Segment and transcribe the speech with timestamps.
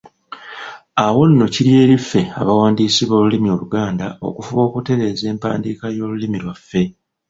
[1.05, 6.81] Awo nno kiri eri ffe abawandiisi b'olulimi Oluganda okufuba okutereeza empandiika y'olulimi lwaffe.